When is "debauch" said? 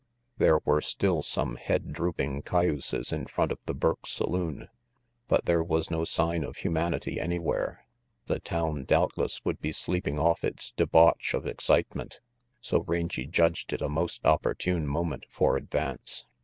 10.71-11.35